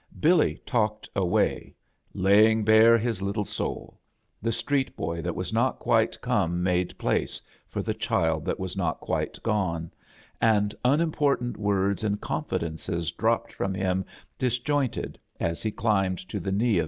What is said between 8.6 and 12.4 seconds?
not quite gone, and unimportant words and